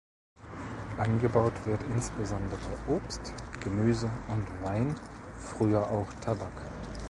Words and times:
Angebaut 0.97 1.53
wird 1.67 1.83
insbesondere 1.83 2.57
Obst, 2.87 3.35
Gemüse 3.59 4.09
und 4.29 4.47
Wein, 4.63 4.95
früher 5.37 5.91
auch 5.91 6.11
Tabak. 6.21 6.51